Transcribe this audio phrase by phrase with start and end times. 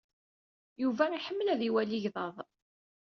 [0.83, 2.35] Yuba iḥemmel ad iwali igḍaḍ.